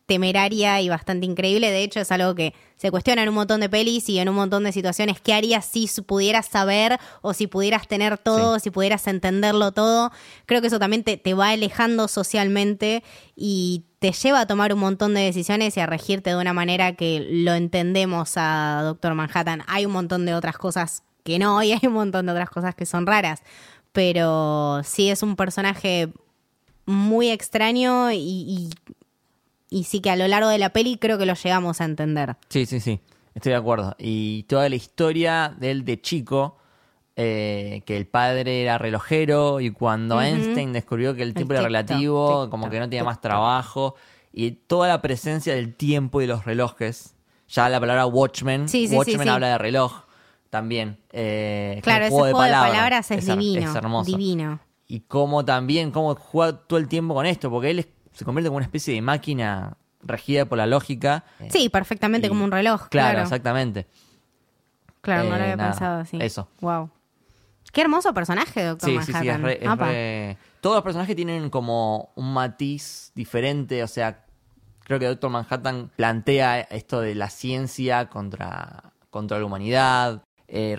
[0.07, 1.69] temeraria y bastante increíble.
[1.69, 4.35] De hecho, es algo que se cuestiona en un montón de pelis y en un
[4.35, 5.21] montón de situaciones.
[5.21, 10.11] ¿Qué harías si pudieras saber o si pudieras tener todo, si pudieras entenderlo todo?
[10.45, 13.03] Creo que eso también te, te va alejando socialmente
[13.35, 16.95] y te lleva a tomar un montón de decisiones y a regirte de una manera
[16.95, 19.63] que lo entendemos a Doctor Manhattan.
[19.67, 22.75] Hay un montón de otras cosas que no y hay un montón de otras cosas
[22.75, 23.43] que son raras.
[23.91, 26.13] Pero sí es un personaje
[26.87, 28.69] muy extraño y, y,
[29.69, 32.35] sí que a lo largo de la peli creo que lo llegamos a entender.
[32.49, 32.99] Sí, sí, sí,
[33.35, 33.95] estoy de acuerdo.
[33.97, 36.57] Y toda la historia de él de chico,
[37.15, 42.49] eh, que el padre era relojero y cuando Einstein descubrió que el tiempo era relativo,
[42.49, 43.95] como que no tenía más trabajo,
[44.31, 47.15] y toda la presencia del tiempo y los relojes,
[47.47, 50.03] ya la palabra Watchmen, Watchmen habla de reloj
[50.49, 50.97] también.
[51.11, 53.69] Eh, claro, ese juego, de, palabras, es, divino.
[53.69, 54.11] Es hermoso.
[54.11, 57.79] Divino y cómo también, cómo juega todo el tiempo con esto, porque él
[58.17, 61.23] se convierte en una especie de máquina regida por la lógica.
[61.49, 62.89] Sí, perfectamente como un reloj.
[62.89, 63.85] Claro, exactamente.
[65.01, 66.17] Claro, no lo había eh, pensado así.
[66.19, 66.49] Eso.
[66.61, 66.89] Wow.
[67.71, 73.11] Qué hermoso personaje, Doctor sí, Sí, sí, es Todos los personajes tienen como un matiz
[73.13, 74.25] diferente, o sea,
[74.83, 80.23] creo que Doctor Manhattan plantea esto de la ciencia contra, contra la humanidad.
[80.47, 80.75] Eh,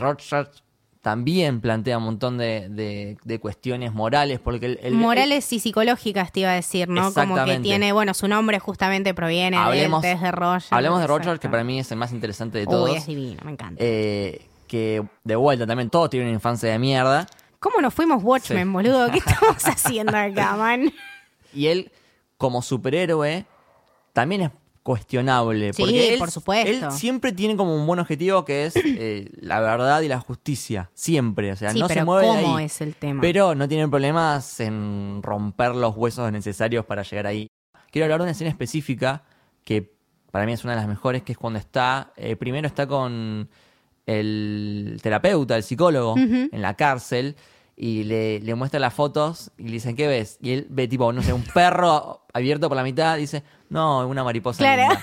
[1.02, 6.54] también plantea un montón de, cuestiones morales, porque el, morales y psicológicas te iba a
[6.54, 7.12] decir, ¿no?
[7.14, 10.68] Como que tiene, bueno, su nombre justamente proviene hablemos, de, de Roger.
[10.70, 12.90] Hablemos de Roger, que para mí es el más interesante de todos.
[12.90, 13.82] Uy, es divino, me encanta.
[13.84, 17.26] Eh, que de vuelta también todos tienen una infancia de mierda.
[17.60, 19.10] ¿Cómo nos fuimos Watchmen, boludo?
[19.10, 20.92] ¿Qué estamos haciendo acá, man?
[21.52, 21.90] Y él,
[22.36, 23.46] como superhéroe,
[24.12, 24.50] también es
[24.88, 25.72] cuestionable.
[25.76, 26.86] porque él, por supuesto.
[26.86, 30.90] Él siempre tiene como un buen objetivo que es eh, la verdad y la justicia.
[30.94, 31.52] Siempre.
[31.52, 32.26] O sea, no se mueve.
[32.26, 33.20] ¿Cómo es el tema?
[33.20, 37.48] Pero no tiene problemas en romper los huesos necesarios para llegar ahí.
[37.90, 39.24] Quiero hablar de una escena específica
[39.62, 39.92] que
[40.30, 42.14] para mí es una de las mejores, que es cuando está.
[42.16, 43.50] Eh, primero está con
[44.06, 47.36] el terapeuta, el psicólogo, en la cárcel
[47.80, 50.38] y le, le muestra las fotos y le dicen, ¿qué ves?
[50.42, 54.24] Y él ve tipo, no sé, un perro abierto por la mitad, dice, no, una
[54.24, 54.58] mariposa.
[54.58, 54.98] Claro.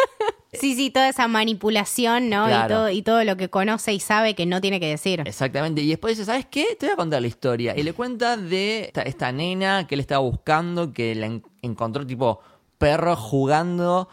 [0.52, 2.48] sí, sí, toda esa manipulación, ¿no?
[2.48, 5.22] Y, todo, y todo lo que conoce y sabe que no tiene que decir.
[5.24, 5.82] Exactamente.
[5.82, 6.76] Y después dice, ¿sabes qué?
[6.76, 7.76] Te voy a contar la historia.
[7.76, 11.30] Y le cuenta de esta, nena que él estaba buscando, que la
[11.62, 12.40] encontró tipo
[12.76, 14.08] perro jugando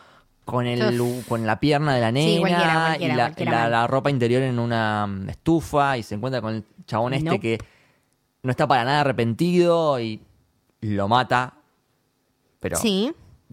[0.45, 5.97] con el con la pierna de la nena y la, ropa interior en una estufa
[5.97, 7.57] y se encuentra con el chabón este que
[8.43, 10.21] no está para nada arrepentido y
[10.81, 11.55] lo mata,
[12.59, 12.77] pero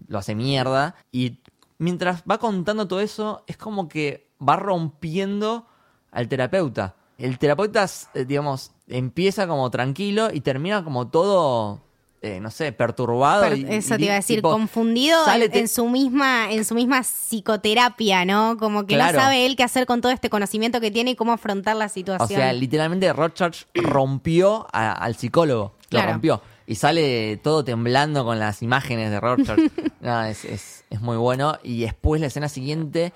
[0.07, 0.95] lo hace mierda.
[1.11, 1.39] Y
[1.77, 5.65] mientras va contando todo eso, es como que va rompiendo
[6.11, 6.95] al terapeuta.
[7.17, 11.81] El terapeuta, eh, digamos, empieza como tranquilo y termina como todo
[12.23, 13.45] eh, no sé, perturbado.
[13.45, 18.57] eso te iba a decir, confundido en, su misma, en su misma psicoterapia, ¿no?
[18.59, 21.31] Como que no sabe él qué hacer con todo este conocimiento que tiene y cómo
[21.31, 22.39] afrontar la situación.
[22.39, 26.43] O sea, literalmente Rothschild rompió al psicólogo, lo rompió.
[26.67, 29.19] Y sale todo temblando con las imágenes de
[30.01, 31.57] no, es, es, es, muy bueno.
[31.63, 33.13] Y después la escena siguiente,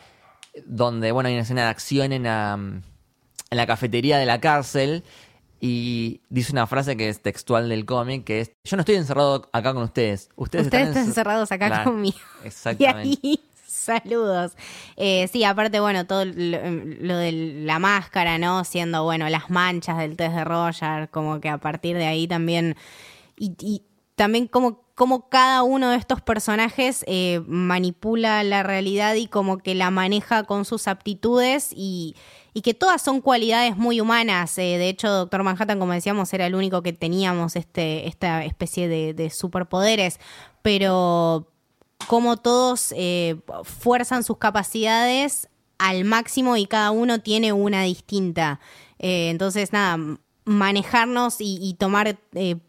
[0.66, 5.04] donde, bueno, hay una escena de acción en en la cafetería de la cárcel
[5.66, 9.50] y dice una frase que es textual del cómic, que es, yo no estoy encerrado
[9.52, 10.30] acá con ustedes.
[10.36, 12.20] Ustedes, están, encerrados acá conmigo.
[12.44, 13.20] Exactamente.
[13.24, 14.52] Y ahí, saludos.
[14.96, 17.32] Eh, sí, aparte, bueno, todo lo, de
[17.66, 18.64] la máscara, ¿no?
[18.64, 22.76] Siendo, bueno, las manchas del test de Roger, como que a partir de ahí también...
[23.38, 23.82] Y,
[24.16, 29.76] también como, como cada uno de estos personajes eh, manipula la realidad y como que
[29.76, 32.16] la maneja con sus aptitudes y
[32.58, 34.58] y que todas son cualidades muy humanas.
[34.58, 38.88] Eh, de hecho, Doctor Manhattan, como decíamos, era el único que teníamos este, esta especie
[38.88, 40.22] de, superpoderes,
[40.62, 41.52] pero
[42.08, 48.62] como todos eh, fuerzan sus capacidades al máximo y cada uno tiene una distinta.
[49.00, 52.18] Eh, entonces, nada, manejarnos y, tomar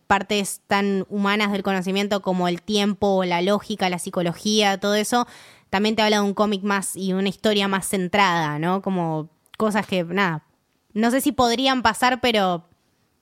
[0.09, 5.29] partes tan humanas del conocimiento como el tiempo, la lógica, la psicología, todo eso,
[5.71, 8.83] también te habla de un cómic más y una historia más centrada, ¿no?
[8.83, 10.45] Como cosas que, nada,
[10.93, 12.65] no sé si podrían pasar, pero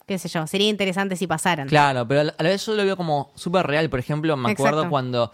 [0.06, 1.68] qué sé yo, sería interesante si pasaran.
[1.68, 3.88] Claro, pero a la vez yo lo veo como súper real.
[3.88, 5.32] Por ejemplo, me acuerdo cuando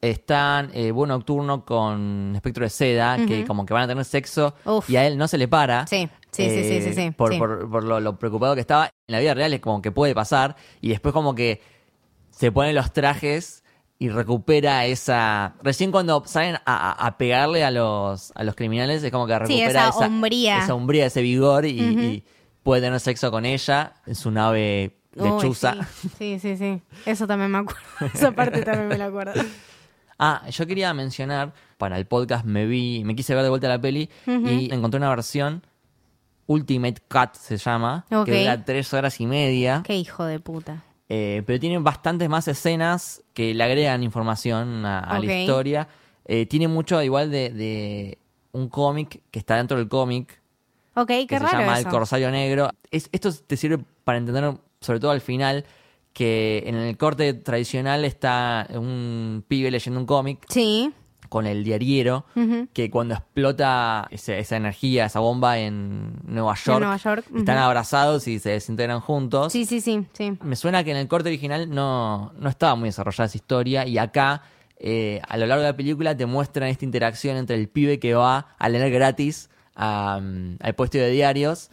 [0.00, 4.54] están eh, Buen Nocturno con Espectro de Seda, que como que van a tener sexo
[4.86, 5.86] y a él no se le para.
[5.86, 8.86] Sí, sí, sí, sí, sí, Por, por, lo, preocupado que estaba.
[8.86, 11.62] En la vida real es como que puede pasar y después como que
[12.30, 13.64] se ponen los trajes
[13.98, 15.54] y recupera esa.
[15.62, 19.88] Recién cuando salen a, pegarle a los, a los criminales, es como que recupera esa,
[19.88, 20.58] esa, hombría.
[20.58, 22.24] Esa hombría, ese vigor y,
[22.62, 25.74] puede tener sexo con ella en su nave lechuza.
[26.18, 26.38] Sí.
[26.38, 27.80] sí, sí, Eso también me acuerdo.
[28.14, 29.32] esa parte también me la acuerdo.
[30.20, 33.80] Ah, yo quería mencionar, para el podcast me vi, me quise ver de vuelta la
[33.80, 35.62] peli y encontré una versión
[36.48, 39.82] Ultimate Cut se llama, que dura tres horas y media.
[39.84, 40.82] Qué hijo de puta.
[41.08, 45.88] Eh, pero tiene bastantes más escenas que le agregan información a, la historia.
[46.26, 48.18] Eh, tiene mucho igual de, de
[48.52, 50.40] un cómic que está dentro del cómic,
[50.94, 51.88] Ok, qué que se llama eso.
[51.88, 52.70] El Corsario Negro.
[52.90, 55.64] Es- esto te sirve para entender, sobre todo al final,
[56.12, 60.92] que en el corte tradicional está un pibe leyendo un cómic Sí.
[61.28, 62.24] Con el diariero,
[62.72, 68.26] que cuando explota ese- esa energía, esa bomba en Nueva York, Nueva York, están abrazados
[68.28, 69.52] y se desintegran juntos.
[69.52, 70.32] Sí, sí, sí, sí.
[70.42, 73.98] Me suena que en el corte original no, no estaba muy desarrollada esa historia y
[73.98, 74.42] acá
[74.80, 78.14] eh, a lo largo de la película te muestran esta interacción entre el pibe que
[78.14, 81.68] va a leer gratis a, mm, al puesto de diarios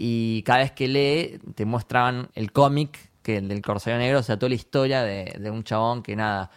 [0.00, 4.22] y cada vez que lee te muestraban el cómic que el del Corsario Negro, o
[4.22, 6.50] sea, toda la historia de, de un chabón que nada,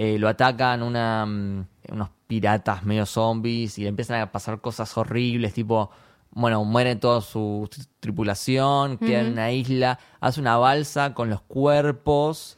[0.00, 4.96] eh, lo atacan una, mm, unos piratas medio zombies y le empiezan a pasar cosas
[4.96, 5.90] horribles, tipo,
[6.30, 11.40] bueno, muere toda su tri- tripulación, queda en una isla, hace una balsa con los
[11.40, 12.56] cuerpos,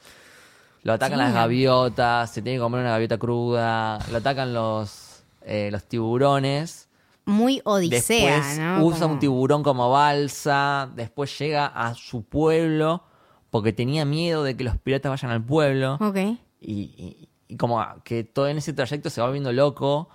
[0.82, 5.70] lo atacan las gaviotas, se tiene que comer una gaviota cruda, lo atacan los, eh,
[5.72, 6.88] los tiburones.
[7.26, 8.84] Muy odisea, Después ¿no?
[8.84, 10.90] usa Como- un tiburón como balsa.
[10.96, 13.04] Después llega a su pueblo
[13.50, 15.94] porque tenía miedo de que los piratas vayan al pueblo.
[16.00, 16.16] Ok.
[16.16, 20.08] Y, y- y como que todo en ese trayecto se va viendo loco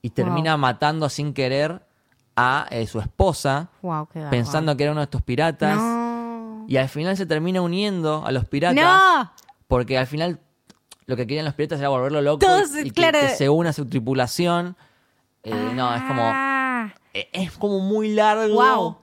[0.00, 1.82] y termina matando sin querer
[2.36, 4.30] a eh, su esposa, Wow, qué garrón.
[4.30, 5.76] pensando que era uno de estos piratas.
[5.76, 6.64] No.
[6.66, 8.76] Y al final se termina uniendo a los piratas.
[8.82, 9.30] ¡No!
[9.68, 10.40] Porque al final
[11.06, 13.20] lo que querían los piratas era volverlo loco Todos, y que- claro.
[13.20, 14.76] que, se una a su tripulación.
[15.42, 16.22] Eh, No, es como.
[16.24, 16.94] Ah.
[17.12, 18.54] Eh, Es como muy largo.
[18.54, 18.96] Wow.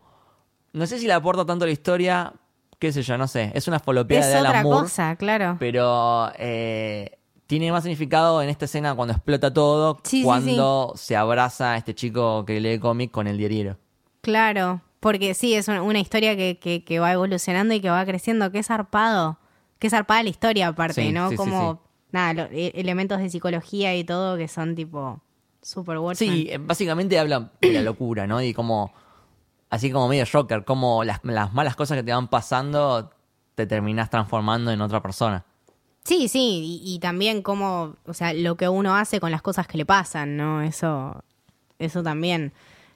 [0.74, 2.34] No sé si le aporta tanto a la historia,
[2.80, 3.52] qué sé yo, no sé.
[3.54, 5.58] Es una folopeada Es de Alan otra Moore, cosa, claro.
[5.60, 7.19] pero eh,
[7.50, 11.78] tiene más significado en esta escena cuando explota todo, Sí, sí, cuando se abraza a
[11.78, 13.76] este chico que lee cómic con el diario.
[14.22, 14.82] Claro.
[15.00, 18.52] Porque sí, es una, una historia que, que, que va evolucionando y que va creciendo.
[18.52, 19.40] Qué zarpado.
[19.80, 21.32] Qué zarpada la historia, aparte, ¿no?
[21.36, 21.82] Como,
[22.12, 25.20] nada, lo- e- elementos de psicología y todo que son tipo
[25.64, 26.30] super Watchmen.
[26.32, 28.44] Sí, eh, básicamente habla de la locura, ¿no?
[28.44, 28.94] Y como,
[29.72, 33.10] así como medio Joker, como las, las malas cosas que te van pasando
[33.56, 35.46] te terminas transformando en otra persona.
[36.10, 39.78] Sí, sí, y, también como, o sea, lo que uno hace con las cosas que
[39.78, 40.64] le pasan, ¿no?
[40.64, 41.24] Eso,
[41.78, 42.52] eso también.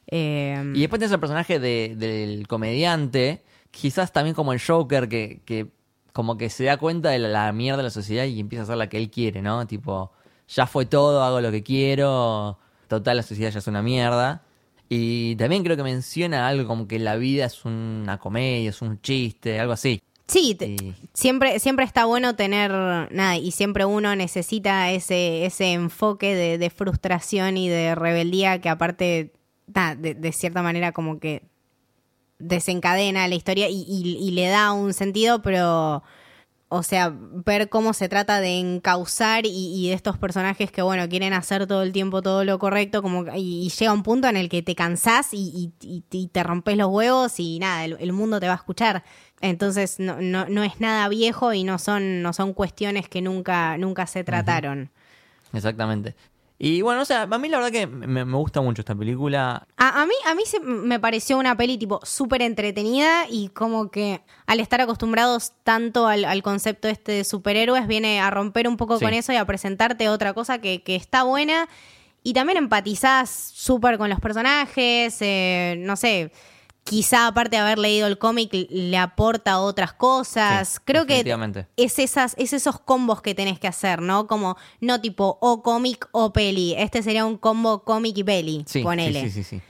[0.07, 5.41] Eh, Y después tenés el personaje de- del comediante, quizás también como el Joker, que,
[5.45, 5.67] que
[6.11, 8.63] como que se da cuenta de la, la mierda de la sociedad y empieza a
[8.63, 9.67] hacer la que él quiere, ¿no?
[9.67, 10.11] Tipo,
[10.47, 14.41] ya fue todo, hago lo que quiero, total la sociedad ya es una mierda.
[14.89, 18.99] Y también creo que menciona algo como que la vida es una comedia, es un
[19.01, 20.01] chiste, algo así.
[20.27, 22.71] Sí, te- Y- siempre, siempre está bueno tener,
[23.11, 28.69] nada, y siempre uno necesita ese, ese enfoque de, de frustración y de rebeldía que
[28.69, 29.33] aparte,
[29.67, 31.43] nada, de, de cierta manera como que
[32.39, 36.03] desencadena la historia y, y- y le da un sentido, pero,
[36.67, 41.07] o sea, ver cómo se trata de encauzar y, y de estos personajes que, bueno,
[41.07, 44.49] quieren hacer todo el tiempo todo lo correcto, como y, llega un punto en el
[44.49, 48.11] que te cansás y, y- y- y te rompes los huevos y nada, el, el
[48.11, 49.03] mundo te va a escuchar.
[49.43, 53.77] Entonces no, no, no es nada viejo y no son, no son cuestiones que nunca,
[53.77, 54.89] nunca se trataron.
[55.51, 56.15] Exactamente.
[56.59, 59.67] Y bueno, o sea, a mí la verdad que me, me gusta mucho esta película.
[59.75, 63.91] A, a mí, a mí se, me pareció una peli tipo súper entretenida y como
[63.91, 68.77] que al estar acostumbrados tanto al, al concepto este de superhéroes viene a romper un
[68.77, 69.03] poco Sí.
[69.03, 71.67] con eso y a presentarte otra cosa que, que está buena
[72.23, 76.31] y también empatizás súper con los personajes, eh, no sé,
[76.83, 81.23] quizá aparte de haber leído el cómic le aporta otras cosas, Sí, creo que
[81.77, 84.27] es esas, es esos combos que tenés que hacer, ¿no?
[84.27, 88.83] Como no tipo o cómic o peli, este sería un combo cómic y peli, Sí,
[88.83, 89.21] ponele.
[89.21, 89.61] sí, sí, sí, sí.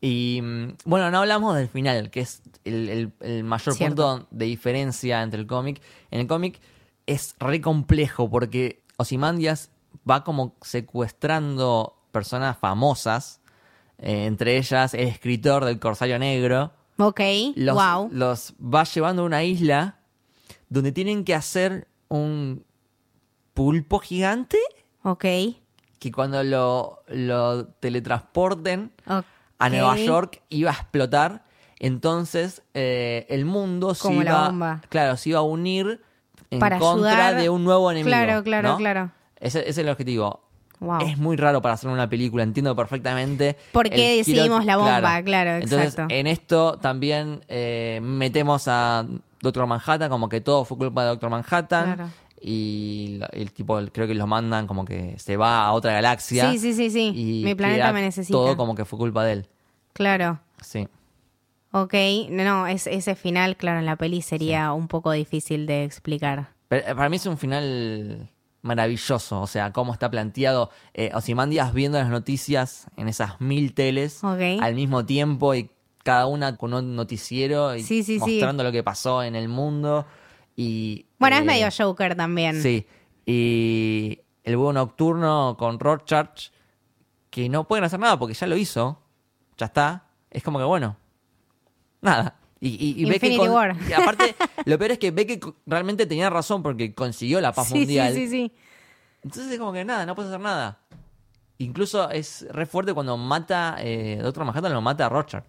[0.00, 4.16] Y mm, bueno, no hablamos del final, que es el, el- el mayor Cierto.
[4.18, 5.80] punto de diferencia entre el cómic.
[6.10, 6.60] En el cómic
[7.06, 9.70] es re complejo porque Ozymandias
[10.08, 13.40] va como secuestrando personas famosas,
[13.98, 16.72] eh, entre ellas el escritor del Corsario Negro.
[16.96, 17.20] Ok,
[17.56, 18.08] Los, wow.
[18.12, 19.98] los va llevando a una isla
[20.68, 22.64] donde tienen que hacer un
[23.52, 24.58] pulpo gigante
[25.02, 25.24] Ok.
[25.98, 31.44] que cuando lo, lo teletransporten a Nueva York iba a explotar.
[31.80, 36.00] Entonces eh, el mundo se Como iba, claro, se iba a unir
[36.50, 38.08] en Para contra ayudar- de un nuevo enemigo.
[38.08, 38.76] Claro, claro, ¿no?
[38.76, 39.10] claro.
[39.40, 40.40] Ese, ese es el objetivo.
[40.84, 41.00] Wow.
[41.00, 43.56] Es muy raro para hacer una película, entiendo perfectamente.
[43.72, 45.22] ¿Por qué decidimos la bomba?
[45.22, 46.14] Claro, Entonces, exacto.
[46.14, 49.06] en esto también eh, metemos a
[49.40, 51.94] Doctor Manhattan, como que todo fue culpa de Doctor Manhattan.
[51.94, 52.10] Claro.
[52.40, 56.50] y el tipo creo que los mandan como que se va a otra galaxia.
[56.50, 57.12] Sí, sí, sí, sí.
[57.14, 58.36] Y Mi planeta me necesita.
[58.36, 59.48] Todo como que fue culpa de él.
[59.94, 60.40] Claro.
[60.60, 60.88] Sí.
[61.76, 61.94] Ok,
[62.30, 66.50] no, es, ese final, claro, en la peli sería un poco difícil de explicar.
[66.68, 68.30] Pero eh, para mí es un final
[68.64, 70.70] maravilloso, o sea, cómo está planteado.
[70.94, 75.70] Eh, Ozymandias viendo las noticias en esas mil teles al mismo tiempo y
[76.02, 78.18] cada una con un noticiero y Sí, sí, sí.
[78.18, 80.06] mostrando lo que pasó en el mundo.
[80.56, 82.62] Y, Bueno, es eh, medio Joker también.
[82.62, 82.86] Sí,
[83.26, 86.48] y el búho nocturno con Rorschach,
[87.28, 88.98] que no pueden hacer nada porque ya lo hizo,
[89.58, 90.06] ya está.
[90.30, 90.96] Es como que bueno,
[92.00, 92.36] nada.
[92.66, 93.76] Y, y- y ve que con- War.
[93.88, 97.68] y aparte, lo peor es que ve que realmente tenía razón porque consiguió la paz
[97.68, 98.14] sí, mundial.
[98.14, 98.52] sí, sí, sí.
[99.22, 100.78] Entonces es como que nada, no puedes hacer nada.
[101.58, 105.44] Incluso es re fuerte cuando mata, eh, Doctor Manhattan lo mata a Rorschach.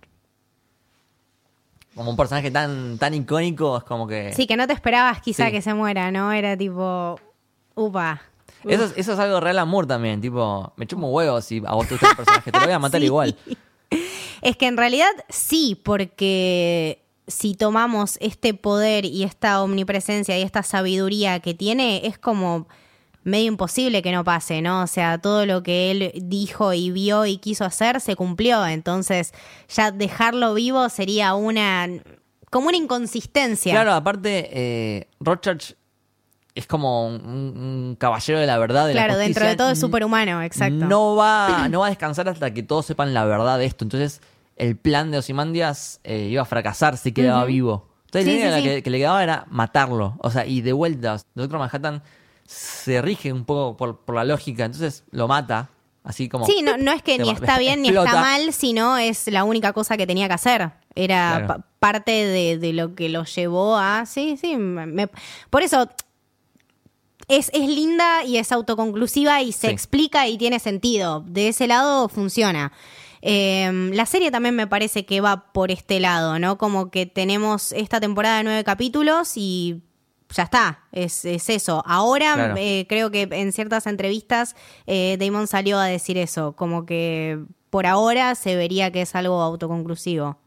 [1.95, 4.33] Como un personaje tan, tan icónico, es como que...
[4.33, 5.51] Sí, que no te esperabas quizá Sí.
[5.53, 6.31] que se muera, ¿no?
[6.33, 7.17] Era tipo,
[7.75, 8.21] upa.
[8.65, 11.73] Eso, es- eso es algo real amor también, tipo, me chupo un huevo si a
[11.75, 13.05] vos te gusta el personaje, te lo voy a matar Sí.
[13.05, 13.37] igual.
[14.41, 20.63] Es que en realidad sí, porque si tomamos este poder y esta omnipresencia y esta
[20.63, 22.67] sabiduría que tiene, es como
[23.23, 24.83] medio imposible que no pase, ¿no?
[24.83, 28.65] O sea, todo lo que él dijo y vio y quiso hacer se cumplió.
[28.65, 29.33] Entonces,
[29.67, 31.87] ya dejarlo vivo sería una.
[32.51, 33.73] como una inconsistencia.
[33.73, 35.73] Claro, aparte, eh, Rorschach
[36.53, 38.87] es como un, un caballero de la verdad.
[38.87, 40.85] De la Claro, dentro de todo es superhumano, exacto.
[40.85, 43.83] No va, no va a descansar hasta que todos sepan la verdad de esto.
[43.83, 44.21] Entonces,
[44.55, 47.89] el plan de Ozymandias eh, iba a fracasar si quedaba vivo.
[48.05, 48.69] Entonces, Sí, la sí, sí.
[48.69, 50.15] Que, que le quedaba era matarlo.
[50.19, 52.01] O sea, y de vuelta, Doctor Manhattan
[52.45, 54.65] se rige un poco por, por la lógica.
[54.65, 55.69] Entonces, lo mata.
[56.03, 56.45] Así como.
[56.45, 59.73] Sí, no, no es que ni está bien ni está mal, sino es la única
[59.73, 60.71] cosa que tenía que hacer.
[60.93, 61.47] Era Claro.
[61.47, 64.05] pa- parte de, de lo que lo llevó a...
[64.05, 64.55] Sí, sí.
[64.55, 65.09] me- me-
[65.49, 65.89] por eso
[67.27, 69.73] es, es linda y es autoconclusiva y se Sí.
[69.73, 71.21] explica y tiene sentido.
[71.27, 72.71] De ese lado funciona.
[73.27, 76.59] Eh, la serie también me parece que va por este lado, ¿no?
[76.59, 79.81] Como que tenemos esta temporada de nueve capítulos y
[80.29, 81.81] ya está, es, es eso.
[81.87, 82.55] Ahora Claro.
[82.57, 87.39] eh, creo que en ciertas entrevistas eh, Damon salió a decir eso, como que
[87.71, 90.37] por ahora se vería que es algo autoconclusivo.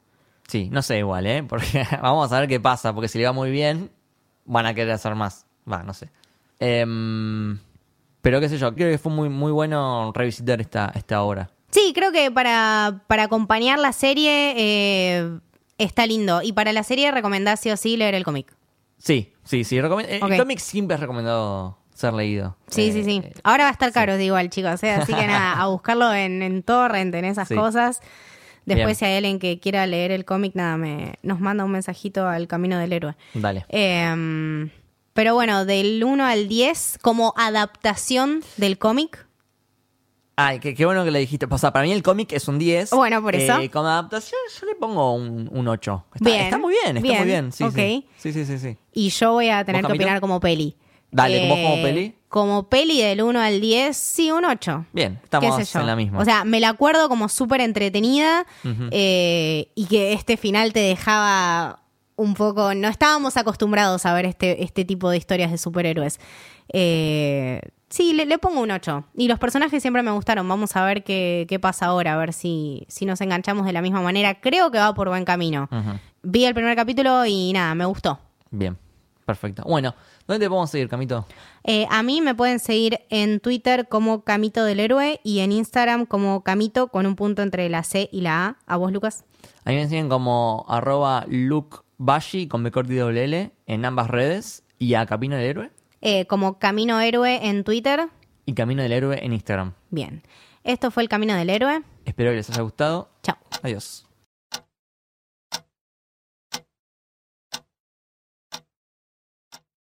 [0.47, 1.43] Sí, no sé igual, ¿eh?
[1.43, 3.91] Porque vamos a ver qué pasa, porque si le va muy bien,
[4.45, 5.47] van a querer hacer más.
[5.71, 6.11] Va, no sé.
[6.61, 7.59] Em,
[8.23, 11.51] pero qué sé yo, creo que fue muy, muy bueno revisitar esta, esta obra.
[11.71, 15.39] Sí, creo que para, para acompañar la serie eh,
[15.77, 16.41] está lindo.
[16.43, 18.55] Y para la serie recomendás sí o sí leer el cómic.
[18.99, 19.77] Sí, sí, sí.
[19.79, 20.21] eh.
[20.23, 22.57] El cómic siempre es recomendado ser leído.
[22.69, 23.23] Sí, Eh, sí, sí.
[23.25, 24.83] eh, Ahora va a estar caro, igual, chicos.
[24.83, 24.91] ¿eh?
[24.93, 27.55] Así que nada, a buscarlo en, en Torrent, en esas Sí.
[27.55, 28.01] cosas.
[28.65, 28.95] Después, Bien.
[28.97, 32.47] si hay alguien que quiera leer el cómic, nada, me, nos manda un mensajito al
[32.49, 33.15] Camino del Héroe.
[33.35, 33.65] Dale.
[33.71, 34.71] Eh,
[35.15, 39.27] pero bueno, del 1 al 10, como adaptación del cómic.
[40.41, 41.49] Ay, qué, qué bueno que le dijiste.
[41.51, 42.91] O sea, para mí el cómic es un 10.
[42.91, 43.59] Bueno, por eso.
[43.59, 46.05] Eh, como adaptación yo le pongo un, un 8.
[46.15, 47.51] Está, Bien, está muy bien, está bien, muy bien.
[47.51, 47.75] Sí, ok.
[47.75, 48.07] sí.
[48.19, 48.77] sí, sí, sí, sí.
[48.93, 50.77] Y yo voy a tener ¿Vos, que opinar como peli.
[51.11, 52.15] Dale, ¿vos como peli?
[52.29, 54.87] Como peli del 1 al 10, sí, un 8.
[54.93, 56.21] Bien, estamos en la misma.
[56.21, 58.47] O sea, me la acuerdo como súper entretenida
[58.93, 61.81] eh, y que este final te dejaba
[62.15, 62.75] un poco...
[62.75, 66.21] No estábamos acostumbrados a ver este, este tipo de historias de superhéroes.
[66.73, 69.05] Eh, sí, le, le pongo un 8.
[69.17, 70.47] Y los personajes siempre me gustaron.
[70.49, 73.83] Vamos a ver qué, qué pasa ahora, a ver si, si nos enganchamos de la
[73.83, 74.41] misma manera.
[74.41, 75.69] Creo que va por buen camino.
[76.23, 78.19] Vi el primer capítulo y nada, me gustó.
[78.51, 78.77] Bien,
[79.25, 79.63] perfecto.
[79.65, 79.95] Bueno,
[80.27, 81.27] ¿dónde te podemos seguir, Camito?
[81.65, 86.07] Eh, a mí me pueden seguir en Twitter como Camito del Héroe y en Instagram
[86.07, 88.57] como Camito con un punto entre la C y la A.
[88.67, 89.25] ¿A vos, Lucas?
[89.65, 94.09] A mí me siguen como arroba lukebashi con B corta y doble L en ambas
[94.09, 95.71] redes y a Camino del Héroe
[96.01, 98.09] Eh, como Camino Héroe en Twitter.
[98.47, 99.75] y Camino del Héroe en Instagram.
[99.91, 100.23] Bien.
[100.65, 101.83] Esto fue el Camino del Héroe.
[102.05, 103.11] Espero que les haya gustado.
[103.23, 103.37] Chao.
[103.63, 104.08] Adiós.